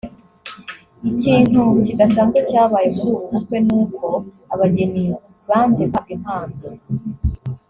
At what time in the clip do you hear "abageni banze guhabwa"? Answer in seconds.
4.53-6.11